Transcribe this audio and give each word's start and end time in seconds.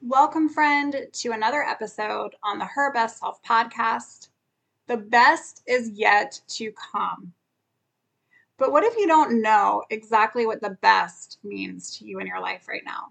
Welcome, 0.00 0.48
friend, 0.48 0.94
to 1.12 1.32
another 1.32 1.60
episode 1.60 2.36
on 2.44 2.60
the 2.60 2.64
Her 2.64 2.92
Best 2.92 3.18
Self 3.18 3.42
podcast. 3.42 4.28
The 4.86 4.96
best 4.96 5.64
is 5.66 5.90
yet 5.90 6.40
to 6.50 6.72
come. 6.92 7.32
But 8.58 8.70
what 8.70 8.84
if 8.84 8.96
you 8.96 9.08
don't 9.08 9.42
know 9.42 9.82
exactly 9.90 10.46
what 10.46 10.62
the 10.62 10.78
best 10.82 11.38
means 11.42 11.98
to 11.98 12.04
you 12.04 12.20
in 12.20 12.28
your 12.28 12.40
life 12.40 12.68
right 12.68 12.84
now? 12.86 13.06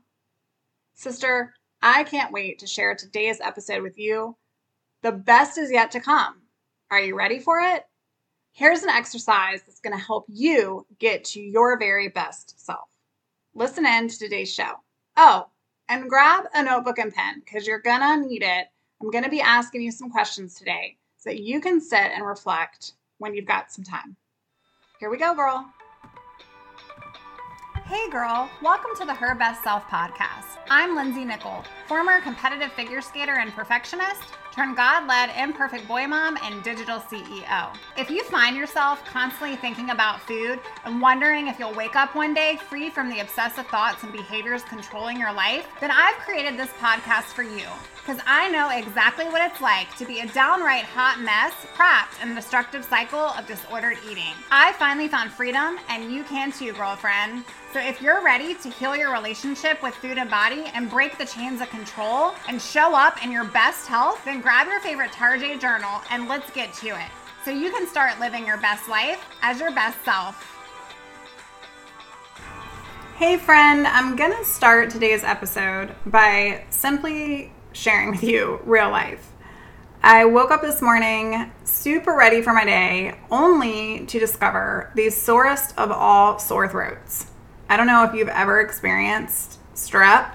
Sister, 0.93 1.53
I 1.81 2.05
can't 2.05 2.31
wait 2.31 2.59
to 2.59 2.67
share 2.67 2.95
today's 2.95 3.41
episode 3.41 3.83
with 3.83 3.99
you. 3.99 4.37
The 5.03 5.11
best 5.11 5.57
is 5.57 5.69
yet 5.69 5.91
to 5.91 5.99
come. 5.99 6.41
Are 6.89 7.01
you 7.01 7.17
ready 7.17 7.39
for 7.39 7.59
it? 7.59 7.83
Here's 8.53 8.83
an 8.83 8.89
exercise 8.89 9.61
that's 9.61 9.81
going 9.81 9.95
to 9.95 10.03
help 10.03 10.23
you 10.29 10.85
get 10.99 11.25
to 11.25 11.41
your 11.41 11.77
very 11.77 12.07
best 12.07 12.65
self. 12.65 12.87
Listen 13.53 13.85
in 13.85 14.07
to 14.07 14.17
today's 14.17 14.53
show. 14.53 14.71
Oh, 15.17 15.47
and 15.89 16.09
grab 16.09 16.45
a 16.53 16.63
notebook 16.63 16.99
and 16.99 17.13
pen 17.13 17.41
because 17.45 17.65
you're 17.67 17.79
going 17.79 18.01
to 18.01 18.27
need 18.27 18.43
it. 18.43 18.67
I'm 19.01 19.11
going 19.11 19.23
to 19.23 19.29
be 19.29 19.41
asking 19.41 19.81
you 19.81 19.91
some 19.91 20.09
questions 20.09 20.55
today 20.55 20.97
so 21.17 21.29
that 21.29 21.41
you 21.41 21.61
can 21.61 21.79
sit 21.79 21.99
and 21.99 22.25
reflect 22.25 22.93
when 23.19 23.33
you've 23.33 23.45
got 23.45 23.71
some 23.71 23.83
time. 23.83 24.15
Here 24.99 25.09
we 25.09 25.17
go, 25.17 25.35
girl. 25.35 25.71
Hey, 27.87 28.09
girl. 28.09 28.49
Welcome 28.61 28.91
to 28.97 29.05
the 29.05 29.13
Her 29.13 29.33
Best 29.33 29.63
Self 29.63 29.87
podcast. 29.87 30.57
I'm 30.69 30.93
Lindsey 30.93 31.23
Nichol, 31.23 31.63
former 31.87 32.19
competitive 32.19 32.73
figure 32.73 32.99
skater 32.99 33.37
and 33.37 33.53
perfectionist 33.53 34.23
Turn 34.57 34.73
God 34.73 35.07
led 35.07 35.29
imperfect 35.37 35.87
boy 35.87 36.07
mom 36.07 36.35
and 36.41 36.63
digital 36.63 36.99
CEO. 36.99 37.77
If 37.95 38.09
you 38.09 38.23
find 38.23 38.57
yourself 38.57 39.05
constantly 39.05 39.55
thinking 39.55 39.91
about 39.91 40.19
food 40.19 40.59
and 40.83 40.99
wondering 40.99 41.47
if 41.47 41.59
you'll 41.59 41.75
wake 41.75 41.95
up 41.95 42.15
one 42.15 42.33
day 42.33 42.57
free 42.67 42.89
from 42.89 43.07
the 43.07 43.19
obsessive 43.19 43.67
thoughts 43.67 44.01
and 44.01 44.11
behaviors 44.11 44.63
controlling 44.63 45.19
your 45.19 45.31
life, 45.31 45.67
then 45.79 45.91
I've 45.91 46.15
created 46.15 46.57
this 46.57 46.71
podcast 46.81 47.35
for 47.35 47.43
you 47.43 47.67
because 47.97 48.19
I 48.25 48.49
know 48.49 48.71
exactly 48.71 49.25
what 49.25 49.51
it's 49.51 49.61
like 49.61 49.95
to 49.97 50.05
be 50.05 50.21
a 50.21 50.27
downright 50.27 50.85
hot 50.85 51.19
mess 51.19 51.53
trapped 51.75 52.15
in 52.23 52.31
a 52.31 52.35
destructive 52.35 52.83
cycle 52.83 53.19
of 53.19 53.45
disordered 53.45 53.97
eating. 54.09 54.33
I 54.49 54.71
finally 54.73 55.07
found 55.07 55.31
freedom, 55.31 55.77
and 55.89 56.11
you 56.11 56.23
can 56.23 56.51
too, 56.51 56.73
girlfriend. 56.73 57.43
So 57.77 57.83
if 57.83 58.01
you're 58.01 58.23
ready 58.23 58.55
to 58.55 58.69
heal 58.71 58.95
your 58.95 59.13
relationship 59.13 59.83
with 59.83 59.93
food 59.93 60.17
and 60.17 60.31
body 60.31 60.63
and 60.73 60.89
break 60.89 61.19
the 61.19 61.25
chains 61.25 61.61
of 61.61 61.69
control 61.69 62.33
and 62.49 62.59
show 62.59 62.95
up 62.95 63.23
in 63.23 63.31
your 63.31 63.43
best 63.43 63.85
health, 63.85 64.19
then 64.25 64.41
grab 64.41 64.65
your 64.65 64.79
favorite 64.79 65.11
Tarjay 65.11 65.61
journal 65.61 66.01
and 66.09 66.27
let's 66.27 66.49
get 66.49 66.73
to 66.73 66.87
it. 66.87 67.11
So 67.45 67.51
you 67.51 67.69
can 67.69 67.87
start 67.87 68.19
living 68.19 68.47
your 68.47 68.57
best 68.57 68.89
life 68.89 69.23
as 69.43 69.59
your 69.59 69.69
best 69.75 70.03
self. 70.03 70.59
Hey, 73.15 73.37
friend, 73.37 73.85
I'm 73.85 74.15
gonna 74.15 74.43
start 74.43 74.89
today's 74.89 75.23
episode 75.23 75.93
by 76.07 76.65
simply 76.71 77.51
sharing 77.73 78.09
with 78.09 78.23
you 78.23 78.59
real 78.65 78.89
life. 78.89 79.33
I 80.01 80.25
woke 80.25 80.49
up 80.49 80.63
this 80.63 80.81
morning 80.81 81.51
super 81.63 82.17
ready 82.17 82.41
for 82.41 82.53
my 82.53 82.65
day, 82.65 83.19
only 83.29 84.07
to 84.07 84.19
discover 84.19 84.91
the 84.95 85.11
sorest 85.11 85.77
of 85.77 85.91
all 85.91 86.39
sore 86.39 86.67
throats. 86.67 87.27
I 87.69 87.77
don't 87.77 87.87
know 87.87 88.03
if 88.03 88.13
you've 88.13 88.29
ever 88.29 88.61
experienced 88.61 89.59
strep, 89.73 90.33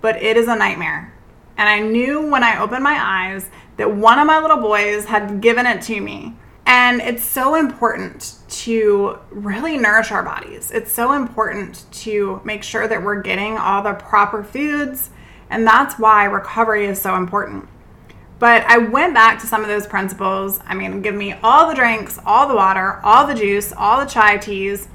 but 0.00 0.22
it 0.22 0.36
is 0.36 0.48
a 0.48 0.56
nightmare. 0.56 1.12
And 1.56 1.68
I 1.68 1.80
knew 1.80 2.30
when 2.30 2.44
I 2.44 2.60
opened 2.60 2.84
my 2.84 2.98
eyes 3.00 3.48
that 3.76 3.94
one 3.94 4.18
of 4.18 4.26
my 4.26 4.40
little 4.40 4.58
boys 4.58 5.06
had 5.06 5.40
given 5.40 5.66
it 5.66 5.82
to 5.82 6.00
me. 6.00 6.34
And 6.66 7.00
it's 7.00 7.24
so 7.24 7.54
important 7.54 8.34
to 8.48 9.18
really 9.30 9.78
nourish 9.78 10.10
our 10.10 10.22
bodies. 10.22 10.70
It's 10.70 10.92
so 10.92 11.12
important 11.12 11.86
to 12.02 12.40
make 12.44 12.62
sure 12.62 12.88
that 12.88 13.02
we're 13.02 13.22
getting 13.22 13.56
all 13.56 13.82
the 13.82 13.94
proper 13.94 14.42
foods 14.42 15.10
and 15.50 15.66
that's 15.66 15.98
why 15.98 16.24
recovery 16.24 16.86
is 16.86 17.00
so 17.00 17.16
important. 17.16 17.68
But 18.38 18.64
I 18.64 18.78
went 18.78 19.14
back 19.14 19.38
to 19.40 19.46
some 19.46 19.62
of 19.62 19.68
those 19.68 19.86
principles. 19.86 20.60
I 20.66 20.74
mean, 20.74 21.00
give 21.00 21.14
me 21.14 21.34
all 21.42 21.68
the 21.68 21.74
drinks, 21.74 22.18
all 22.26 22.48
the 22.48 22.54
water, 22.54 23.00
all 23.02 23.26
the 23.26 23.34
juice, 23.34 23.72
all 23.72 24.00
the 24.00 24.06
chai 24.06 24.36
teas, 24.36 24.88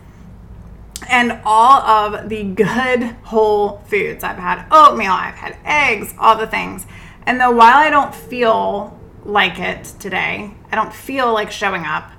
and 1.10 1.40
all 1.46 1.82
of 1.82 2.30
the 2.30 2.44
good 2.44 3.04
whole 3.24 3.80
foods. 3.86 4.24
I've 4.24 4.38
had 4.38 4.66
oatmeal, 4.72 5.12
I've 5.12 5.36
had 5.36 5.58
eggs, 5.66 6.14
all 6.20 6.38
the 6.38 6.48
things. 6.48 6.86
And 7.26 7.40
though 7.40 7.52
while 7.52 7.78
I 7.78 7.90
don't 7.90 8.14
feel 8.14 9.00
like 9.24 9.60
it 9.60 9.84
today, 10.00 10.54
I 10.72 10.76
don't 10.76 10.94
feel 10.94 11.32
like 11.34 11.52
showing 11.52 11.86
up, 11.86 12.12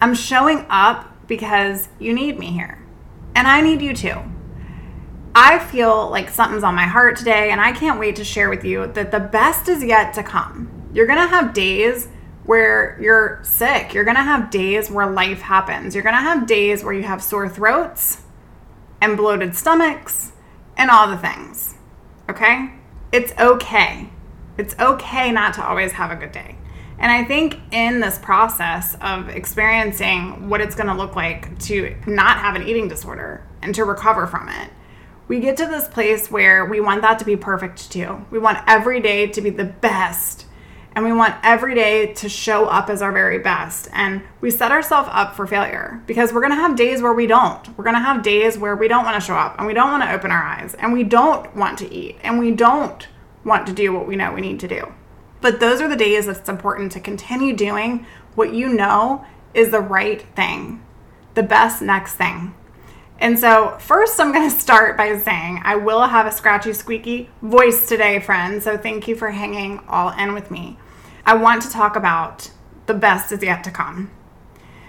I'm 0.00 0.14
showing 0.14 0.66
up 0.68 1.26
because 1.26 1.88
you 1.98 2.12
need 2.12 2.38
me 2.38 2.46
here. 2.46 2.84
And 3.34 3.48
I 3.48 3.60
need 3.60 3.82
you 3.82 3.94
too. 3.94 4.20
I 5.34 5.58
feel 5.58 6.08
like 6.10 6.28
something's 6.28 6.62
on 6.62 6.76
my 6.76 6.86
heart 6.86 7.16
today, 7.16 7.50
and 7.50 7.60
I 7.60 7.72
can't 7.72 7.98
wait 7.98 8.14
to 8.16 8.24
share 8.24 8.48
with 8.48 8.64
you 8.64 8.86
that 8.92 9.10
the 9.10 9.18
best 9.18 9.68
is 9.68 9.82
yet 9.82 10.14
to 10.14 10.22
come. 10.22 10.70
You're 10.92 11.06
gonna 11.06 11.26
have 11.26 11.52
days 11.52 12.06
where 12.44 12.96
you're 13.00 13.40
sick, 13.42 13.94
you're 13.94 14.04
gonna 14.04 14.22
have 14.22 14.50
days 14.50 14.90
where 14.90 15.10
life 15.10 15.40
happens, 15.40 15.94
you're 15.94 16.04
gonna 16.04 16.18
have 16.18 16.46
days 16.46 16.84
where 16.84 16.92
you 16.92 17.02
have 17.02 17.20
sore 17.20 17.48
throats 17.48 18.23
and 19.04 19.18
bloated 19.18 19.54
stomachs 19.54 20.32
and 20.78 20.90
all 20.90 21.06
the 21.06 21.18
things. 21.18 21.74
Okay? 22.30 22.70
It's 23.12 23.32
okay. 23.38 24.08
It's 24.56 24.74
okay 24.80 25.30
not 25.30 25.52
to 25.54 25.64
always 25.64 25.92
have 25.92 26.10
a 26.10 26.16
good 26.16 26.32
day. 26.32 26.56
And 26.98 27.12
I 27.12 27.22
think 27.22 27.60
in 27.70 28.00
this 28.00 28.18
process 28.18 28.96
of 29.02 29.28
experiencing 29.28 30.48
what 30.48 30.62
it's 30.62 30.74
going 30.74 30.86
to 30.86 30.94
look 30.94 31.16
like 31.16 31.58
to 31.60 31.94
not 32.06 32.38
have 32.38 32.56
an 32.56 32.66
eating 32.66 32.88
disorder 32.88 33.46
and 33.60 33.74
to 33.74 33.84
recover 33.84 34.26
from 34.26 34.48
it, 34.48 34.70
we 35.28 35.38
get 35.38 35.58
to 35.58 35.66
this 35.66 35.86
place 35.86 36.30
where 36.30 36.64
we 36.64 36.80
want 36.80 37.02
that 37.02 37.18
to 37.18 37.26
be 37.26 37.36
perfect 37.36 37.90
too. 37.90 38.24
We 38.30 38.38
want 38.38 38.58
every 38.66 39.00
day 39.00 39.26
to 39.26 39.40
be 39.42 39.50
the 39.50 39.64
best. 39.64 40.46
And 40.96 41.04
we 41.04 41.12
want 41.12 41.34
every 41.42 41.74
day 41.74 42.12
to 42.14 42.28
show 42.28 42.66
up 42.66 42.88
as 42.88 43.02
our 43.02 43.10
very 43.10 43.40
best. 43.40 43.88
And 43.92 44.22
we 44.40 44.50
set 44.50 44.70
ourselves 44.70 45.08
up 45.12 45.34
for 45.34 45.46
failure 45.46 46.00
because 46.06 46.32
we're 46.32 46.40
to 46.52 46.56
have 46.56 46.76
days 46.76 47.02
where 47.02 47.12
we 47.12 47.26
don't. 47.26 47.76
We're 47.76 47.84
to 47.96 48.00
have 48.00 48.22
days 48.22 48.56
where 48.56 48.76
we 48.76 48.86
don't 48.86 49.04
want 49.04 49.16
to 49.16 49.26
show 49.26 49.34
up 49.34 49.56
and 49.58 49.66
we 49.66 49.74
don't 49.74 49.90
want 49.90 50.04
to 50.04 50.12
open 50.12 50.30
our 50.30 50.42
eyes 50.42 50.74
and 50.74 50.92
we 50.92 51.02
don't 51.02 51.54
want 51.56 51.78
to 51.78 51.92
eat 51.92 52.18
and 52.22 52.38
we 52.38 52.52
don't 52.52 53.08
want 53.44 53.66
to 53.66 53.72
do 53.72 53.92
what 53.92 54.06
we 54.06 54.14
know 54.14 54.32
we 54.32 54.40
need 54.40 54.60
to 54.60 54.68
do. 54.68 54.92
But 55.40 55.60
those 55.60 55.80
are 55.80 55.88
the 55.88 55.96
days 55.96 56.26
that's 56.26 56.48
important 56.48 56.92
to 56.92 57.00
continue 57.00 57.54
doing 57.54 58.06
what 58.34 58.54
you 58.54 58.68
know 58.68 59.26
is 59.52 59.70
the 59.70 59.80
right 59.80 60.22
thing, 60.34 60.82
the 61.34 61.42
best 61.42 61.82
next 61.82 62.14
thing. 62.14 62.54
And 63.18 63.38
so, 63.38 63.76
first, 63.78 64.18
I'm 64.20 64.32
going 64.32 64.50
to 64.50 64.56
start 64.56 64.96
by 64.96 65.16
saying 65.18 65.62
I 65.64 65.76
will 65.76 66.02
have 66.02 66.26
a 66.26 66.32
scratchy, 66.32 66.72
squeaky 66.72 67.30
voice 67.42 67.86
today, 67.86 68.18
friends. 68.18 68.64
So, 68.64 68.76
thank 68.76 69.06
you 69.06 69.14
for 69.14 69.30
hanging 69.30 69.80
all 69.88 70.10
in 70.10 70.34
with 70.34 70.50
me. 70.50 70.78
I 71.26 71.34
want 71.34 71.62
to 71.62 71.70
talk 71.70 71.96
about 71.96 72.50
the 72.86 72.94
best 72.94 73.32
is 73.32 73.42
yet 73.42 73.64
to 73.64 73.70
come. 73.70 74.10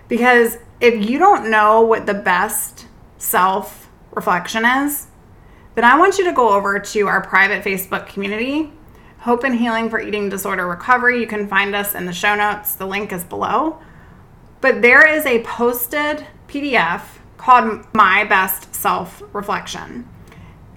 Because 0.07 0.57
if 0.79 1.09
you 1.09 1.17
don't 1.17 1.49
know 1.49 1.81
what 1.81 2.05
the 2.05 2.13
best 2.13 2.87
self 3.17 3.89
reflection 4.11 4.65
is, 4.65 5.07
then 5.75 5.83
I 5.83 5.97
want 5.97 6.17
you 6.17 6.25
to 6.25 6.33
go 6.33 6.49
over 6.49 6.79
to 6.79 7.07
our 7.07 7.21
private 7.21 7.63
Facebook 7.63 8.07
community, 8.07 8.71
Hope 9.19 9.43
and 9.43 9.55
Healing 9.55 9.89
for 9.89 9.99
Eating 9.99 10.29
Disorder 10.29 10.67
Recovery. 10.67 11.19
You 11.19 11.27
can 11.27 11.47
find 11.47 11.73
us 11.75 11.95
in 11.95 12.05
the 12.05 12.13
show 12.13 12.35
notes, 12.35 12.75
the 12.75 12.85
link 12.85 13.11
is 13.11 13.23
below. 13.23 13.79
But 14.61 14.81
there 14.81 15.07
is 15.07 15.25
a 15.25 15.43
posted 15.43 16.25
PDF 16.47 17.01
called 17.37 17.85
My 17.93 18.23
Best 18.23 18.73
Self 18.75 19.21
Reflection. 19.33 20.07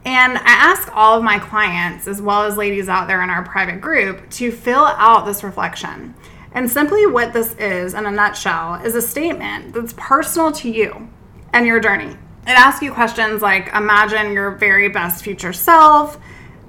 And 0.09 0.39
I 0.39 0.41
ask 0.47 0.89
all 0.97 1.19
of 1.19 1.23
my 1.23 1.39
clients, 1.39 2.09
as 2.09 2.23
well 2.23 2.45
as 2.45 2.57
ladies 2.57 2.89
out 2.89 3.09
there 3.09 3.23
in 3.23 3.29
our 3.29 3.43
private 3.43 3.83
group, 3.83 4.31
to 4.31 4.51
fill 4.51 4.87
out 4.87 5.27
this 5.27 5.45
reflection. 5.45 6.15
And 6.53 6.71
simply 6.71 7.05
what 7.05 7.35
this 7.35 7.53
is, 7.57 7.93
in 7.93 8.07
a 8.07 8.11
nutshell, 8.11 8.77
is 8.77 8.95
a 8.95 9.03
statement 9.03 9.75
that's 9.75 9.93
personal 9.99 10.51
to 10.53 10.71
you 10.71 11.11
and 11.53 11.67
your 11.67 11.79
journey. 11.79 12.17
It 12.47 12.57
asks 12.57 12.81
you 12.81 12.91
questions 12.91 13.43
like 13.43 13.69
Imagine 13.75 14.33
your 14.33 14.53
very 14.53 14.89
best 14.89 15.23
future 15.23 15.53
self. 15.53 16.15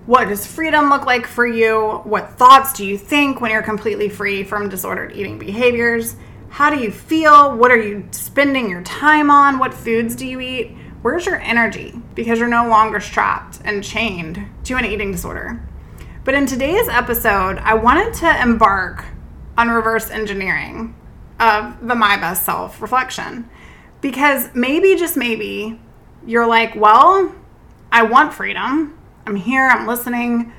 What 0.06 0.28
does 0.28 0.46
freedom 0.46 0.90
look 0.90 1.06
like 1.06 1.26
for 1.26 1.48
you? 1.48 2.02
What 2.04 2.32
thoughts 2.32 2.74
do 2.74 2.86
you 2.86 2.98
think 2.98 3.40
when 3.40 3.52
you're 3.52 3.62
completely 3.62 4.10
free 4.10 4.44
from 4.44 4.68
disordered 4.68 5.14
eating 5.14 5.40
behaviors? 5.40 6.18
How 6.50 6.70
do 6.70 6.78
you 6.78 6.92
feel? 6.92 7.56
What 7.56 7.72
are 7.72 7.82
you 7.82 8.06
spending 8.12 8.70
your 8.70 8.84
time 8.84 9.32
on? 9.32 9.60
What 9.60 9.74
foods 9.74 10.14
do 10.14 10.28
you 10.28 10.42
eat? 10.42 10.76
Where's 11.02 11.26
your 11.26 11.40
energy? 11.40 11.94
Because 12.14 12.40
you're 12.40 12.50
no 12.50 12.68
longer 12.68 13.00
strapped 13.00 13.60
and 13.64 13.84
chained 13.84 14.46
to 14.66 14.76
an 14.76 14.84
eating 14.86 15.14
disorder. 15.14 15.66
But 16.26 16.34
in 16.34 16.46
today's 16.46 16.90
episode, 16.90 17.58
I 17.60 17.76
wanted 17.76 18.14
to 18.16 18.42
embark 18.42 19.06
on 19.58 19.70
reverse 19.70 20.10
engineering 20.10 20.94
of 21.40 21.88
the 21.88 21.96
My 21.96 22.18
Best 22.18 22.46
Self 22.46 22.82
reflection. 22.82 23.50
Because 24.02 24.50
maybe, 24.54 24.98
just 24.98 25.16
maybe, 25.16 25.80
you're 26.26 26.48
like, 26.48 26.76
well, 26.76 27.34
I 27.92 28.04
want 28.04 28.34
freedom. 28.34 28.98
I'm 29.26 29.38
here, 29.38 29.70
I'm 29.70 29.88
listening, 29.88 30.52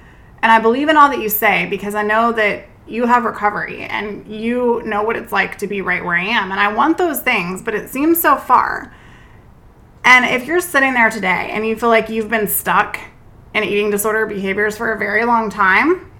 and 0.42 0.50
I 0.50 0.58
believe 0.58 0.88
in 0.88 0.96
all 0.96 1.10
that 1.10 1.20
you 1.20 1.28
say 1.28 1.66
because 1.66 1.94
I 1.94 2.02
know 2.02 2.32
that 2.32 2.66
you 2.86 3.06
have 3.06 3.24
recovery 3.24 3.82
and 3.82 4.26
you 4.26 4.82
know 4.84 5.02
what 5.02 5.16
it's 5.16 5.32
like 5.32 5.58
to 5.58 5.66
be 5.66 5.82
right 5.82 6.04
where 6.04 6.16
I 6.16 6.24
am. 6.24 6.50
And 6.50 6.58
I 6.58 6.72
want 6.72 6.96
those 6.96 7.20
things, 7.20 7.62
but 7.62 7.74
it 7.74 7.90
seems 7.90 8.20
so 8.20 8.36
far. 8.36 8.94
And 10.04 10.24
if 10.24 10.46
you're 10.46 10.60
sitting 10.60 10.94
there 10.94 11.10
today 11.10 11.50
and 11.52 11.66
you 11.66 11.76
feel 11.76 11.88
like 11.88 12.08
you've 12.08 12.30
been 12.30 12.48
stuck 12.48 12.98
in 13.54 13.64
eating 13.64 13.90
disorder 13.90 14.26
behaviors 14.26 14.76
for 14.76 14.92
a 14.92 14.98
very 14.98 15.24
long 15.24 15.50
time 15.50 16.10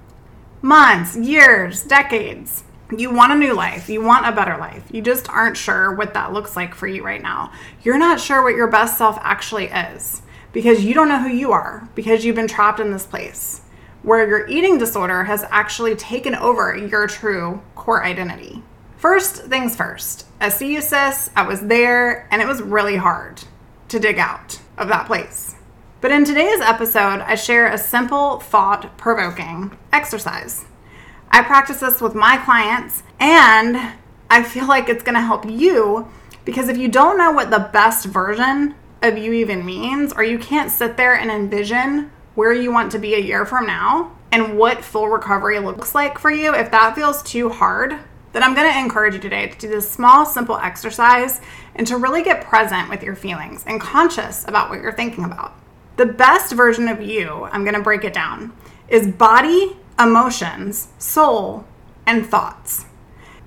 months, 0.62 1.16
years, 1.16 1.82
decades. 1.82 2.64
You 2.94 3.10
want 3.12 3.32
a 3.32 3.36
new 3.36 3.54
life. 3.54 3.88
You 3.88 4.02
want 4.02 4.26
a 4.26 4.32
better 4.32 4.58
life. 4.58 4.84
You 4.92 5.00
just 5.00 5.28
aren't 5.30 5.56
sure 5.56 5.94
what 5.94 6.12
that 6.14 6.32
looks 6.32 6.56
like 6.56 6.74
for 6.74 6.86
you 6.86 7.04
right 7.04 7.22
now. 7.22 7.52
You're 7.82 7.98
not 7.98 8.20
sure 8.20 8.42
what 8.42 8.56
your 8.56 8.66
best 8.66 8.98
self 8.98 9.16
actually 9.22 9.66
is 9.66 10.22
because 10.52 10.84
you 10.84 10.92
don't 10.92 11.08
know 11.08 11.22
who 11.22 11.34
you 11.34 11.52
are 11.52 11.88
because 11.94 12.24
you've 12.24 12.36
been 12.36 12.48
trapped 12.48 12.80
in 12.80 12.90
this 12.90 13.06
place 13.06 13.62
where 14.02 14.26
your 14.26 14.46
eating 14.48 14.76
disorder 14.76 15.24
has 15.24 15.44
actually 15.50 15.94
taken 15.94 16.34
over 16.34 16.76
your 16.76 17.06
true 17.06 17.62
core 17.74 18.04
identity. 18.04 18.62
First 18.96 19.44
things 19.44 19.76
first, 19.76 20.26
I 20.40 20.48
see 20.48 20.74
you, 20.74 20.80
sis. 20.80 21.30
I 21.36 21.46
was 21.46 21.60
there 21.60 22.26
and 22.30 22.42
it 22.42 22.48
was 22.48 22.60
really 22.60 22.96
hard 22.96 23.42
to 23.90 24.00
dig 24.00 24.18
out 24.18 24.60
of 24.78 24.88
that 24.88 25.06
place. 25.06 25.54
But 26.00 26.12
in 26.12 26.24
today's 26.24 26.60
episode, 26.60 27.20
I 27.20 27.34
share 27.34 27.66
a 27.66 27.76
simple, 27.76 28.40
thought 28.40 28.96
provoking 28.96 29.76
exercise. 29.92 30.64
I 31.30 31.42
practice 31.42 31.80
this 31.80 32.00
with 32.00 32.14
my 32.14 32.38
clients, 32.38 33.02
and 33.20 33.96
I 34.30 34.42
feel 34.42 34.66
like 34.66 34.88
it's 34.88 35.04
gonna 35.04 35.20
help 35.20 35.48
you 35.48 36.08
because 36.44 36.68
if 36.68 36.78
you 36.78 36.88
don't 36.88 37.18
know 37.18 37.32
what 37.32 37.50
the 37.50 37.68
best 37.72 38.06
version 38.06 38.74
of 39.02 39.18
you 39.18 39.32
even 39.32 39.64
means, 39.64 40.12
or 40.12 40.24
you 40.24 40.38
can't 40.38 40.70
sit 40.70 40.96
there 40.96 41.14
and 41.14 41.30
envision 41.30 42.10
where 42.34 42.52
you 42.52 42.72
want 42.72 42.90
to 42.92 42.98
be 42.98 43.14
a 43.14 43.20
year 43.20 43.44
from 43.44 43.66
now 43.66 44.16
and 44.32 44.56
what 44.56 44.84
full 44.84 45.08
recovery 45.08 45.58
looks 45.58 45.94
like 45.94 46.18
for 46.18 46.30
you, 46.30 46.54
if 46.54 46.70
that 46.70 46.94
feels 46.94 47.22
too 47.22 47.48
hard, 47.48 47.98
then 48.32 48.42
I'm 48.42 48.54
going 48.54 48.70
to 48.70 48.78
encourage 48.78 49.14
you 49.14 49.20
today 49.20 49.48
to 49.48 49.58
do 49.58 49.68
this 49.68 49.90
small, 49.90 50.24
simple 50.24 50.56
exercise 50.56 51.40
and 51.74 51.86
to 51.86 51.96
really 51.96 52.22
get 52.22 52.44
present 52.44 52.88
with 52.88 53.02
your 53.02 53.16
feelings 53.16 53.64
and 53.66 53.80
conscious 53.80 54.46
about 54.46 54.70
what 54.70 54.80
you're 54.80 54.92
thinking 54.92 55.24
about. 55.24 55.54
The 55.96 56.06
best 56.06 56.52
version 56.52 56.88
of 56.88 57.02
you, 57.02 57.48
I'm 57.50 57.64
going 57.64 57.74
to 57.74 57.82
break 57.82 58.04
it 58.04 58.14
down, 58.14 58.52
is 58.88 59.06
body, 59.08 59.76
emotions, 59.98 60.88
soul, 60.98 61.64
and 62.06 62.26
thoughts. 62.26 62.86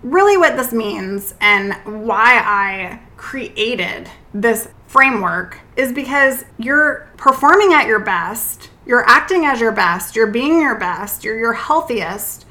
Really, 0.04 0.36
what 0.38 0.58
this 0.58 0.74
means 0.74 1.34
and 1.40 1.74
why 2.06 2.42
I 2.44 3.00
created 3.16 4.10
this 4.34 4.68
framework 4.86 5.62
is 5.78 5.94
because 5.94 6.44
you're 6.58 7.10
performing 7.16 7.74
at 7.74 7.88
your 7.88 8.00
best, 8.00 8.70
you're 8.86 9.08
acting 9.08 9.46
as 9.46 9.62
your 9.62 9.72
best, 9.72 10.16
you're 10.16 10.28
being 10.28 10.60
your 10.60 10.76
best, 10.76 11.24
you're 11.24 11.40
your 11.40 11.54
healthiest 11.54 12.46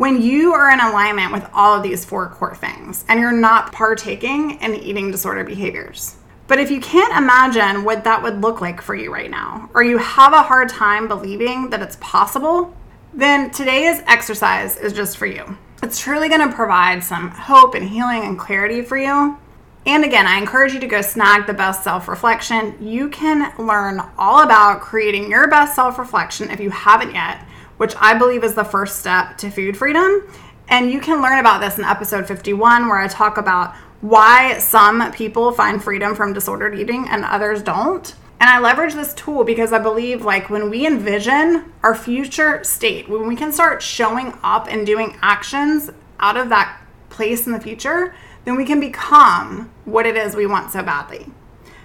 when 0.00 0.22
you 0.22 0.54
are 0.54 0.70
in 0.70 0.80
alignment 0.80 1.30
with 1.30 1.46
all 1.52 1.76
of 1.76 1.82
these 1.82 2.06
four 2.06 2.26
core 2.30 2.54
things 2.54 3.04
and 3.06 3.20
you're 3.20 3.30
not 3.30 3.70
partaking 3.70 4.52
in 4.62 4.74
eating 4.74 5.10
disorder 5.10 5.44
behaviors. 5.44 6.16
But 6.46 6.58
if 6.58 6.70
you 6.70 6.80
can't 6.80 7.22
imagine 7.22 7.84
what 7.84 8.04
that 8.04 8.22
would 8.22 8.40
look 8.40 8.62
like 8.62 8.80
for 8.80 8.94
you 8.94 9.12
right 9.12 9.30
now, 9.30 9.68
or 9.74 9.82
you 9.82 9.98
have 9.98 10.32
a 10.32 10.40
hard 10.40 10.70
time 10.70 11.06
believing 11.06 11.68
that 11.68 11.82
it's 11.82 11.98
possible, 12.00 12.74
then 13.12 13.50
today's 13.50 14.00
exercise 14.06 14.78
is 14.78 14.94
just 14.94 15.18
for 15.18 15.26
you. 15.26 15.58
It's 15.82 16.00
truly 16.00 16.30
going 16.30 16.48
to 16.48 16.56
provide 16.56 17.04
some 17.04 17.30
hope 17.32 17.74
and 17.74 17.86
healing 17.86 18.24
and 18.24 18.38
clarity 18.38 18.80
for 18.80 18.96
you. 18.96 19.36
And 19.84 20.02
again, 20.02 20.26
I 20.26 20.38
encourage 20.38 20.72
you 20.72 20.80
to 20.80 20.86
go 20.86 21.02
snag 21.02 21.46
the 21.46 21.52
best 21.52 21.84
self 21.84 22.08
reflection. 22.08 22.74
You 22.80 23.10
can 23.10 23.52
learn 23.58 24.00
all 24.16 24.42
about 24.42 24.80
creating 24.80 25.30
your 25.30 25.46
best 25.48 25.74
self 25.74 25.98
reflection 25.98 26.50
if 26.50 26.58
you 26.58 26.70
haven't 26.70 27.12
yet, 27.12 27.44
which 27.80 27.94
I 27.98 28.12
believe 28.12 28.44
is 28.44 28.52
the 28.52 28.62
first 28.62 28.98
step 28.98 29.38
to 29.38 29.48
food 29.48 29.74
freedom. 29.74 30.30
And 30.68 30.92
you 30.92 31.00
can 31.00 31.22
learn 31.22 31.38
about 31.38 31.62
this 31.62 31.78
in 31.78 31.84
episode 31.84 32.26
51, 32.28 32.86
where 32.86 32.98
I 32.98 33.08
talk 33.08 33.38
about 33.38 33.74
why 34.02 34.58
some 34.58 35.10
people 35.12 35.50
find 35.52 35.82
freedom 35.82 36.14
from 36.14 36.34
disordered 36.34 36.78
eating 36.78 37.08
and 37.08 37.24
others 37.24 37.62
don't. 37.62 38.14
And 38.38 38.50
I 38.50 38.58
leverage 38.58 38.92
this 38.92 39.14
tool 39.14 39.44
because 39.44 39.72
I 39.72 39.78
believe 39.78 40.26
like 40.26 40.50
when 40.50 40.68
we 40.68 40.86
envision 40.86 41.72
our 41.82 41.94
future 41.94 42.62
state, 42.64 43.08
when 43.08 43.26
we 43.26 43.34
can 43.34 43.50
start 43.50 43.80
showing 43.80 44.34
up 44.42 44.66
and 44.68 44.84
doing 44.84 45.16
actions 45.22 45.88
out 46.18 46.36
of 46.36 46.50
that 46.50 46.82
place 47.08 47.46
in 47.46 47.54
the 47.54 47.60
future, 47.60 48.14
then 48.44 48.56
we 48.58 48.66
can 48.66 48.78
become 48.78 49.70
what 49.86 50.04
it 50.04 50.18
is 50.18 50.36
we 50.36 50.44
want 50.44 50.70
so 50.70 50.82
badly. 50.82 51.28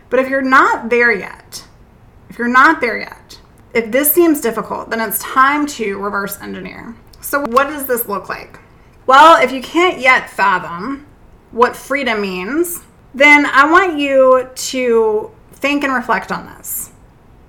But 0.09 0.19
if 0.19 0.27
you're 0.27 0.41
not 0.41 0.89
there 0.89 1.13
yet, 1.13 1.65
if 2.29 2.37
you're 2.37 2.49
not 2.49 2.81
there 2.81 2.97
yet, 2.99 3.24
if 3.75 3.91
this 3.91 4.11
seems 4.11 4.39
difficult, 4.39 4.89
then 4.89 5.01
it's 5.01 5.19
time 5.19 5.67
to 5.67 5.99
reverse 5.99 6.39
engineer. 6.39 6.95
So, 7.19 7.41
what 7.41 7.67
does 7.67 7.85
this 7.85 8.07
look 8.07 8.29
like? 8.29 8.57
Well, 9.05 9.43
if 9.43 9.51
you 9.51 9.61
can't 9.61 9.99
yet 9.99 10.29
fathom 10.29 11.05
what 11.51 11.75
freedom 11.75 12.21
means, 12.21 12.81
then 13.13 13.45
I 13.45 13.69
want 13.69 13.99
you 13.99 14.49
to 14.55 15.31
think 15.51 15.83
and 15.83 15.93
reflect 15.93 16.31
on 16.31 16.45
this. 16.57 16.93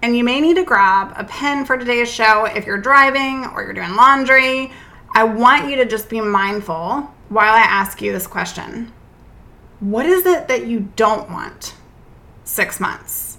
And 0.03 0.17
you 0.17 0.25
may 0.25 0.41
need 0.41 0.57
to 0.57 0.65
grab 0.65 1.15
a 1.17 1.25
pen 1.25 1.65
for 1.65 1.79
today's 1.79 2.11
show 2.11 2.45
if 2.45 2.67
you're 2.67 2.77
driving 2.77 3.47
or 3.55 3.63
you're 3.63 3.73
doing 3.73 3.95
laundry. 3.95 4.73
I 5.15 5.23
want 5.25 5.71
you 5.71 5.77
to 5.77 5.87
just 5.87 6.09
be 6.09 6.21
mindful 6.21 7.15
while 7.29 7.55
I 7.55 7.61
ask 7.61 8.03
you 8.03 8.13
this 8.13 8.27
question 8.27 8.93
What 9.79 10.07
is 10.07 10.27
it 10.27 10.49
that 10.49 10.67
you 10.67 10.89
don't 10.97 11.31
want 11.31 11.75
six 12.43 12.81
months 12.81 13.39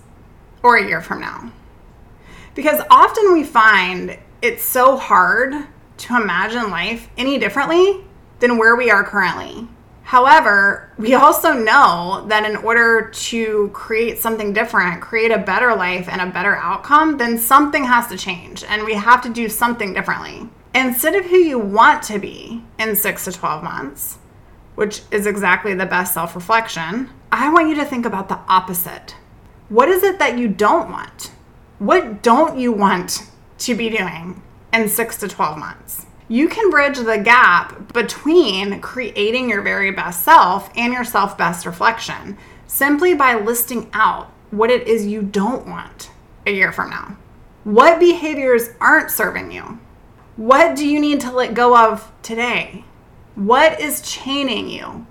or 0.63 0.77
a 0.77 0.87
year 0.87 1.01
from 1.01 1.19
now? 1.19 1.51
Because 2.57 2.81
often 2.89 3.33
we 3.33 3.43
find 3.43 4.17
it's 4.41 4.63
so 4.63 4.97
hard 4.97 5.53
to 5.97 6.15
imagine 6.19 6.71
life 6.71 7.07
any 7.15 7.37
differently 7.37 8.03
than 8.39 8.57
where 8.57 8.75
we 8.75 8.89
are 8.89 9.03
currently. 9.03 9.67
However, 10.01 10.91
we 10.97 11.13
also 11.13 11.53
know 11.53 12.25
that 12.29 12.49
in 12.49 12.55
order 12.55 13.11
to 13.11 13.69
create 13.73 14.17
something 14.17 14.53
different, 14.53 15.03
create 15.03 15.29
a 15.31 15.37
better 15.37 15.75
life 15.75 16.09
and 16.09 16.19
a 16.19 16.33
better 16.33 16.55
outcome, 16.55 17.17
then 17.17 17.37
something 17.37 17.83
has 17.83 18.07
to 18.07 18.17
change 18.17 18.63
and 18.63 18.85
we 18.85 18.95
have 18.95 19.21
to 19.21 19.29
do 19.29 19.49
something 19.49 19.93
differently. 19.93 20.49
Instead 20.73 21.13
of 21.13 21.25
who 21.25 21.37
you 21.37 21.59
want 21.59 22.01
to 22.05 22.17
be 22.17 22.63
in 22.79 22.95
six 22.95 23.25
to 23.25 23.31
12 23.31 23.63
months, 23.63 24.17
which 24.73 25.03
is 25.11 25.27
exactly 25.27 25.75
the 25.75 25.85
best 25.85 26.11
self 26.11 26.33
reflection, 26.33 27.11
I 27.31 27.53
want 27.53 27.69
you 27.69 27.75
to 27.75 27.85
think 27.85 28.07
about 28.07 28.29
the 28.29 28.39
opposite. 28.47 29.15
What 29.69 29.89
is 29.89 30.01
it 30.01 30.17
that 30.17 30.39
you 30.39 30.47
don't 30.47 30.89
want? 30.89 31.33
What 31.79 32.21
don't 32.21 32.57
you 32.57 32.71
want 32.71 33.23
to 33.59 33.75
be 33.75 33.89
doing 33.89 34.41
in 34.73 34.89
six 34.89 35.17
to 35.17 35.27
12 35.27 35.57
months? 35.57 36.07
you 36.29 36.49
can 36.49 36.69
bridge 36.69 36.97
the 36.97 37.17
gap 37.17 37.93
between 37.93 38.81
creating 38.81 39.49
your 39.49 39.61
very 39.61 39.91
best 39.91 40.23
self 40.23 40.69
and 40.75 40.93
your 40.93 41.05
self 41.05 41.37
best 41.37 41.65
reflection 41.65 42.37
simply 42.67 43.13
by 43.13 43.35
listing 43.35 43.89
out 43.93 44.29
what 44.51 44.69
it 44.69 44.87
is 44.87 45.05
you 45.05 45.21
don't 45.21 45.67
want 45.67 46.11
a 46.45 46.51
year 46.51 46.71
from 46.71 46.89
now. 46.89 47.17
What 47.63 47.99
behaviors 47.99 48.69
aren't 48.79 49.11
serving 49.11 49.51
you? 49.51 49.79
What 50.35 50.75
do 50.75 50.87
you 50.87 50.99
need 50.99 51.21
to 51.21 51.31
let 51.31 51.53
go 51.53 51.77
of 51.77 52.11
today? 52.21 52.83
What 53.35 53.79
is 53.79 54.01
chaining 54.01 54.69
you? 54.69 55.05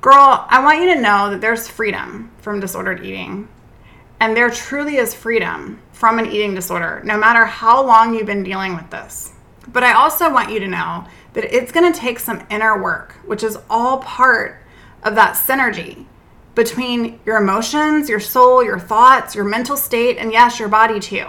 Girl, 0.00 0.46
I 0.48 0.62
want 0.62 0.80
you 0.80 0.94
to 0.94 1.00
know 1.00 1.30
that 1.30 1.40
there's 1.40 1.68
freedom 1.68 2.32
from 2.38 2.60
disordered 2.60 3.04
eating. 3.04 3.48
And 4.22 4.36
there 4.36 4.50
truly 4.50 4.98
is 4.98 5.14
freedom 5.14 5.82
from 5.90 6.20
an 6.20 6.26
eating 6.26 6.54
disorder, 6.54 7.02
no 7.04 7.18
matter 7.18 7.44
how 7.44 7.84
long 7.84 8.14
you've 8.14 8.24
been 8.24 8.44
dealing 8.44 8.76
with 8.76 8.88
this. 8.88 9.32
But 9.66 9.82
I 9.82 9.94
also 9.94 10.32
want 10.32 10.52
you 10.52 10.60
to 10.60 10.68
know 10.68 11.08
that 11.32 11.52
it's 11.52 11.72
going 11.72 11.92
to 11.92 11.98
take 11.98 12.20
some 12.20 12.46
inner 12.48 12.80
work, 12.80 13.14
which 13.26 13.42
is 13.42 13.58
all 13.68 13.98
part 13.98 14.62
of 15.02 15.16
that 15.16 15.34
synergy 15.34 16.06
between 16.54 17.18
your 17.26 17.38
emotions, 17.38 18.08
your 18.08 18.20
soul, 18.20 18.62
your 18.62 18.78
thoughts, 18.78 19.34
your 19.34 19.44
mental 19.44 19.76
state, 19.76 20.18
and 20.18 20.30
yes, 20.30 20.60
your 20.60 20.68
body 20.68 21.00
too. 21.00 21.26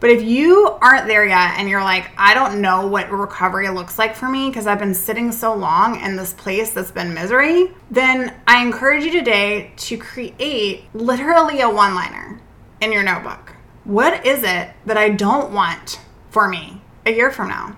But 0.00 0.10
if 0.10 0.22
you 0.22 0.68
aren't 0.80 1.06
there 1.06 1.26
yet 1.26 1.58
and 1.58 1.68
you're 1.68 1.82
like, 1.82 2.10
I 2.16 2.34
don't 2.34 2.60
know 2.60 2.86
what 2.86 3.10
recovery 3.10 3.68
looks 3.68 3.98
like 3.98 4.14
for 4.14 4.28
me 4.28 4.48
because 4.48 4.66
I've 4.66 4.78
been 4.78 4.94
sitting 4.94 5.32
so 5.32 5.54
long 5.54 6.00
in 6.00 6.16
this 6.16 6.32
place 6.32 6.70
that's 6.70 6.92
been 6.92 7.14
misery, 7.14 7.72
then 7.90 8.34
I 8.46 8.62
encourage 8.62 9.04
you 9.04 9.10
today 9.10 9.72
to 9.76 9.98
create 9.98 10.84
literally 10.94 11.60
a 11.60 11.68
one 11.68 11.94
liner 11.94 12.40
in 12.80 12.92
your 12.92 13.02
notebook. 13.02 13.56
What 13.84 14.24
is 14.24 14.44
it 14.44 14.70
that 14.86 14.96
I 14.96 15.08
don't 15.08 15.52
want 15.52 16.00
for 16.30 16.46
me? 16.46 16.82
a 17.08 17.12
year 17.12 17.30
from 17.30 17.48
now. 17.48 17.76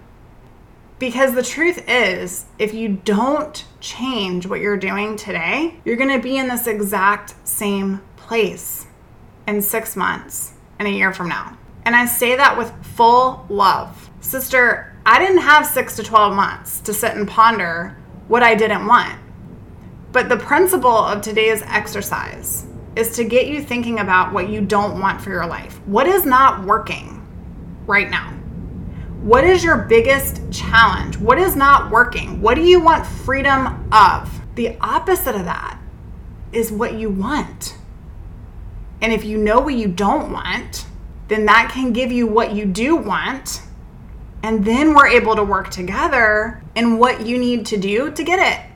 Because 0.99 1.35
the 1.35 1.43
truth 1.43 1.89
is, 1.89 2.45
if 2.59 2.75
you 2.75 3.01
don't 3.05 3.65
change 3.81 4.47
what 4.47 4.61
you're 4.61 4.77
doing 4.77 5.17
today, 5.17 5.81
you're 5.85 5.97
to 5.97 6.19
be 6.19 6.37
in 6.37 6.49
this 6.49 6.67
exact 6.67 7.35
same 7.49 8.03
place 8.17 8.87
in 9.47 9.63
six 9.63 9.97
months 9.97 10.53
and 10.79 10.87
a 10.87 10.91
year 10.91 11.13
from 11.13 11.29
now. 11.29 11.57
And 11.91 11.97
I 11.97 12.07
say 12.07 12.37
that 12.37 12.57
with 12.57 12.73
full 12.87 13.45
love. 13.49 14.11
Sister, 14.21 14.95
I 15.05 15.19
didn't 15.19 15.39
have 15.39 15.67
six 15.67 15.97
to 15.97 16.05
12 16.05 16.37
months 16.37 16.79
to 16.83 16.95
sit 16.95 17.17
and 17.17 17.27
ponder 17.27 17.97
what 18.29 18.45
I 18.45 18.55
didn't 18.55 18.87
want. 18.87 19.19
But 20.13 20.29
the 20.29 20.37
principle 20.37 20.97
of 20.97 21.21
today's 21.21 21.63
exercise 21.63 22.65
is 22.95 23.17
to 23.17 23.25
get 23.25 23.49
you 23.49 23.61
thinking 23.61 23.99
about 23.99 24.33
what 24.33 24.49
you 24.49 24.61
don't 24.61 25.01
want 25.01 25.21
for 25.21 25.31
your 25.31 25.49
life. 25.49 25.85
What 25.85 26.07
is 26.07 26.25
not 26.25 26.63
working 26.65 27.27
right 27.87 28.09
now? 28.09 28.35
What 29.23 29.43
is 29.43 29.65
your 29.65 29.79
biggest 29.79 30.43
challenge? 30.53 31.17
What 31.17 31.39
is 31.39 31.57
not 31.57 31.91
working? 31.91 32.41
What 32.41 32.55
do 32.55 32.63
you 32.63 32.79
want 32.79 33.05
freedom 33.05 33.89
of? 33.91 34.41
The 34.55 34.79
opposite 34.81 35.35
of 35.35 35.45
that 35.47 35.77
is 36.53 36.71
what 36.71 36.95
you 36.95 37.11
want. 37.11 37.77
And 39.03 39.13
if 39.13 39.25
you 39.25 39.37
know 39.39 39.59
what 39.59 39.75
you 39.75 39.89
don't 39.89 40.31
want, 40.31 40.87
then 41.31 41.47
that 41.47 41.71
can 41.73 41.93
give 41.93 42.11
you 42.11 42.27
what 42.27 42.55
you 42.55 42.67
do 42.67 42.97
want. 42.97 43.63
And 44.43 44.65
then 44.65 44.95
we're 44.95 45.07
able 45.07 45.37
to 45.37 45.45
work 45.45 45.71
together 45.71 46.63
in 46.75 46.99
what 46.99 47.25
you 47.25 47.39
need 47.39 47.65
to 47.67 47.77
do 47.77 48.11
to 48.11 48.25
get 48.25 48.39
it 48.41 48.67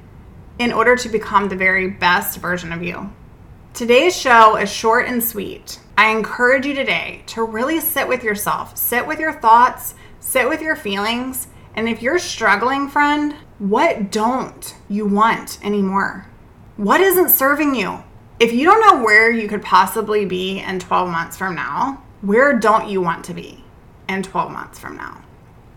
in 0.61 0.73
order 0.73 0.95
to 0.95 1.09
become 1.09 1.49
the 1.49 1.57
very 1.57 1.91
best 1.91 2.39
version 2.39 2.73
of 2.73 2.83
you. 2.83 3.13
Today's 3.73 4.17
show 4.17 4.57
is 4.57 4.73
short 4.73 5.09
and 5.09 5.23
sweet. 5.23 5.81
I 5.99 6.11
encourage 6.11 6.65
you 6.65 6.75
today 6.75 7.25
to 7.27 7.43
really 7.43 7.81
sit 7.81 8.07
with 8.07 8.23
yourself, 8.23 8.77
sit 8.77 9.05
with 9.05 9.19
your 9.19 9.33
thoughts, 9.33 9.97
sit 10.21 10.49
with 10.49 10.63
your 10.63 10.77
feelings. 10.77 11.49
And 11.75 11.89
if 11.89 12.03
you're 12.03 12.21
struggling, 12.21 12.89
friend, 12.89 13.35
what 13.59 14.13
don't 14.13 14.77
you 14.89 15.07
want 15.07 15.59
anymore? 15.65 16.29
What 16.77 17.01
isn't 17.01 17.31
serving 17.31 17.75
you? 17.75 18.05
If 18.39 18.53
you 18.53 18.65
don't 18.65 18.81
know 18.81 19.05
where 19.05 19.29
you 19.29 19.49
could 19.49 19.63
possibly 19.63 20.25
be 20.25 20.61
in 20.61 20.79
12 20.79 21.11
months 21.11 21.37
from 21.37 21.57
now, 21.57 22.04
where 22.25 22.59
don't 22.59 22.89
you 22.89 23.03
want 23.03 23.25
to 23.27 23.35
be 23.35 23.63
in 24.09 24.23
12 24.23 24.51
months 24.51 24.79
from 24.79 24.97
now? 24.97 25.23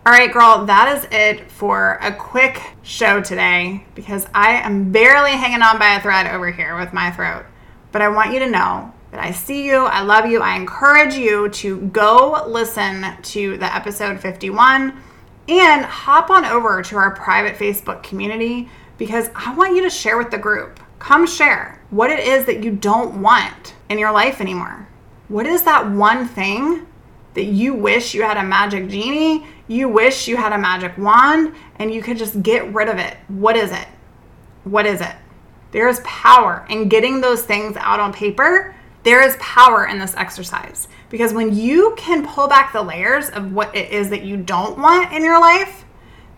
All 0.06 0.12
right, 0.12 0.32
girl, 0.32 0.64
that 0.64 0.96
is 0.96 1.06
it 1.12 1.50
for 1.50 1.98
a 2.00 2.10
quick 2.10 2.62
show 2.82 3.20
today 3.20 3.84
because 3.94 4.26
I 4.34 4.52
am 4.52 4.90
barely 4.90 5.32
hanging 5.32 5.60
on 5.60 5.78
by 5.78 5.96
a 5.96 6.00
thread 6.00 6.26
over 6.26 6.50
here 6.50 6.78
with 6.78 6.94
my 6.94 7.10
throat. 7.10 7.44
But 7.92 8.00
I 8.00 8.08
want 8.08 8.32
you 8.32 8.38
to 8.38 8.48
know 8.48 8.94
that 9.10 9.22
I 9.22 9.32
see 9.32 9.66
you, 9.66 9.84
I 9.84 10.00
love 10.00 10.24
you, 10.24 10.40
I 10.40 10.56
encourage 10.56 11.14
you 11.14 11.50
to 11.50 11.80
go 11.88 12.42
listen 12.46 13.04
to 13.20 13.58
the 13.58 13.74
episode 13.74 14.18
51 14.18 14.98
and 15.48 15.84
hop 15.84 16.30
on 16.30 16.46
over 16.46 16.80
to 16.80 16.96
our 16.96 17.14
private 17.14 17.56
Facebook 17.56 18.02
community 18.02 18.70
because 18.96 19.28
I 19.34 19.54
want 19.54 19.76
you 19.76 19.82
to 19.82 19.90
share 19.90 20.16
with 20.16 20.30
the 20.30 20.38
group. 20.38 20.80
Come 20.98 21.26
share 21.26 21.82
what 21.90 22.10
it 22.10 22.20
is 22.20 22.46
that 22.46 22.64
you 22.64 22.70
don't 22.70 23.20
want 23.20 23.74
in 23.90 23.98
your 23.98 24.12
life 24.12 24.40
anymore. 24.40 24.87
What 25.28 25.46
is 25.46 25.62
that 25.64 25.90
one 25.90 26.26
thing 26.26 26.86
that 27.34 27.44
you 27.44 27.74
wish 27.74 28.14
you 28.14 28.22
had 28.22 28.38
a 28.38 28.42
magic 28.42 28.88
genie, 28.88 29.46
you 29.66 29.86
wish 29.88 30.26
you 30.26 30.38
had 30.38 30.54
a 30.54 30.58
magic 30.58 30.96
wand, 30.96 31.54
and 31.76 31.92
you 31.92 32.00
could 32.00 32.16
just 32.16 32.42
get 32.42 32.72
rid 32.72 32.88
of 32.88 32.98
it? 32.98 33.16
What 33.28 33.54
is 33.54 33.70
it? 33.70 33.86
What 34.64 34.86
is 34.86 35.02
it? 35.02 35.14
There's 35.70 36.00
power 36.00 36.66
in 36.70 36.88
getting 36.88 37.20
those 37.20 37.42
things 37.42 37.76
out 37.76 38.00
on 38.00 38.12
paper. 38.12 38.74
There 39.02 39.22
is 39.22 39.36
power 39.38 39.86
in 39.86 39.98
this 39.98 40.16
exercise 40.16 40.88
because 41.10 41.34
when 41.34 41.54
you 41.54 41.94
can 41.98 42.26
pull 42.26 42.48
back 42.48 42.72
the 42.72 42.82
layers 42.82 43.28
of 43.28 43.52
what 43.52 43.76
it 43.76 43.90
is 43.90 44.08
that 44.08 44.22
you 44.22 44.38
don't 44.38 44.78
want 44.78 45.12
in 45.12 45.22
your 45.22 45.40
life, 45.40 45.84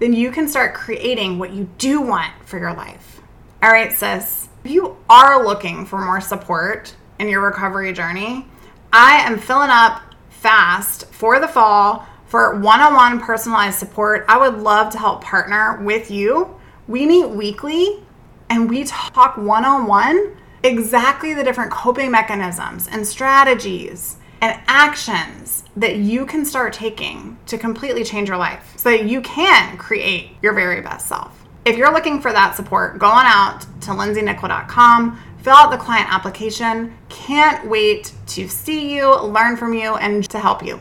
then 0.01 0.13
you 0.13 0.33
can 0.33 0.49
start 0.49 0.75
creating 0.75 1.39
what 1.39 1.53
you 1.53 1.69
do 1.79 2.01
want 2.01 2.33
for 2.45 2.59
your 2.59 2.75
life. 2.75 3.21
All 3.63 3.71
right, 3.71 3.93
sis, 3.93 4.49
if 4.65 4.71
you 4.71 4.97
are 5.09 5.45
looking 5.45 5.87
for 5.87 6.05
more 6.05 6.21
support 6.21 6.97
in 7.21 7.29
your 7.29 7.43
recovery 7.43 7.93
journey, 7.93 8.47
I 8.93 9.19
am 9.19 9.39
filling 9.39 9.71
up 9.71 10.03
fast 10.31 11.07
for 11.13 11.39
the 11.39 11.47
fall 11.47 12.07
for 12.27 12.59
one 12.59 12.81
on 12.81 12.95
one 12.95 13.21
personalized 13.21 13.79
support. 13.79 14.25
I 14.29 14.37
would 14.39 14.59
love 14.59 14.93
to 14.93 14.99
help 14.99 15.23
partner 15.23 15.81
with 15.83 16.11
you. 16.11 16.57
We 16.89 17.07
meet 17.07 17.29
weekly 17.29 18.03
and 18.49 18.69
we 18.69 18.85
talk 18.85 19.37
one 19.37 19.65
on 19.65 19.87
one 19.87 20.37
exactly 20.63 21.35
the 21.35 21.45
different 21.45 21.71
coping 21.71 22.11
mechanisms 22.11 22.89
and 22.89 23.07
strategies 23.07 24.17
and 24.41 24.61
actions 24.67 25.65
that 25.77 25.97
you 25.97 26.27
can 26.27 26.45
start 26.45 26.73
taking 26.73 27.39
to 27.47 27.59
completely 27.59 28.03
change 28.03 28.29
your 28.29 28.39
life 28.39 28.75
so 28.77 28.91
that 28.91 29.05
you 29.05 29.21
can 29.21 29.77
create 29.77 30.31
your 30.43 30.53
very 30.53 30.81
best 30.81 31.07
self. 31.07 31.47
If 31.65 31.77
you're 31.77 31.93
looking 31.93 32.21
for 32.21 32.33
that 32.33 32.57
support, 32.57 32.99
go 32.99 33.07
on 33.07 33.27
out 33.27 33.61
to 33.83 33.91
lindseynichol.com, 33.91 35.21
fill 35.43 35.55
out 35.55 35.71
the 35.71 35.77
client 35.77 36.13
application. 36.13 36.97
Can't 37.09 37.69
wait 37.69 38.13
to 38.29 38.49
see 38.49 38.95
you, 38.95 39.15
learn 39.23 39.57
from 39.57 39.75
you, 39.75 39.97
and 39.97 40.29
to 40.31 40.39
help 40.39 40.65
you. 40.65 40.79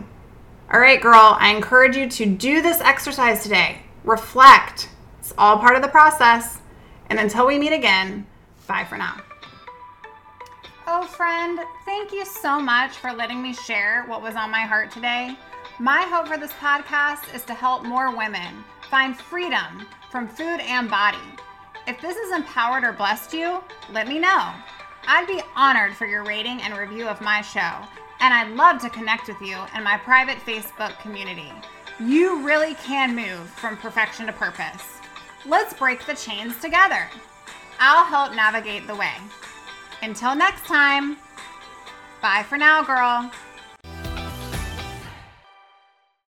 All 0.71 0.79
right, 0.79 1.01
girl, 1.01 1.35
I 1.39 1.53
encourage 1.55 1.95
you 1.95 2.09
to 2.09 2.25
do 2.25 2.61
this 2.61 2.79
exercise 2.81 3.43
today. 3.43 3.81
Reflect. 4.03 4.89
It's 5.19 5.33
all 5.37 5.57
part 5.57 5.75
of 5.75 5.81
the 5.81 5.87
process. 5.87 6.59
And 7.09 7.19
until 7.19 7.47
we 7.47 7.57
meet 7.57 7.73
again, 7.73 8.27
bye 8.67 8.85
for 8.85 8.97
now. 8.97 9.21
Oh, 10.85 11.03
friend, 11.03 11.59
thank 11.85 12.11
you 12.11 12.25
so 12.25 12.59
much 12.59 12.91
for 12.97 13.13
letting 13.13 13.41
me 13.41 13.53
share 13.53 14.03
what 14.05 14.21
was 14.21 14.35
on 14.35 14.51
my 14.51 14.61
heart 14.61 14.91
today. 14.91 15.35
My 15.79 16.01
hope 16.01 16.27
for 16.27 16.37
this 16.37 16.51
podcast 16.53 17.33
is 17.33 17.43
to 17.45 17.53
help 17.53 17.83
more 17.83 18.15
women 18.15 18.63
find 18.89 19.17
freedom 19.17 19.87
from 20.11 20.27
food 20.27 20.59
and 20.59 20.89
body. 20.89 21.17
If 21.89 22.00
this 22.01 22.15
has 22.15 22.38
empowered 22.38 22.84
or 22.84 22.93
blessed 22.93 23.34
you, 23.34 23.63
let 23.91 24.08
me 24.08 24.19
know. 24.19 24.53
I'd 25.08 25.25
be 25.25 25.41
honored 25.55 25.96
for 25.96 26.05
your 26.05 26.24
rating 26.24 26.62
and 26.62 26.77
review 26.77 27.08
of 27.08 27.19
my 27.19 27.41
show, 27.41 27.81
and 28.19 28.31
I'd 28.31 28.55
love 28.55 28.79
to 28.84 28.91
connect 28.91 29.27
with 29.27 29.41
you 29.41 29.58
in 29.75 29.84
my 29.84 29.98
private 29.98 30.38
Facebook 30.38 31.00
community. 31.00 31.51
You 32.00 32.46
really 32.46 32.75
can 32.75 33.15
move 33.15 33.50
from 33.50 33.75
perfection 33.75 34.27
to 34.27 34.34
purpose. 34.34 35.00
Let's 35.48 35.74
break 35.74 36.05
the 36.05 36.13
chains 36.13 36.62
together. 36.62 37.08
I'll 37.79 38.05
help 38.05 38.36
navigate 38.36 38.86
the 38.86 38.93
way. 38.93 39.15
Until 40.03 40.36
next 40.36 40.67
time, 40.67 41.17
bye 42.22 42.46
for 42.48 42.60
now, 42.60 42.84
girl. 42.84 43.31